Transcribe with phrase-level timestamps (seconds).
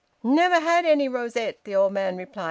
[0.23, 2.39] "Never had any rosette," the old man replied.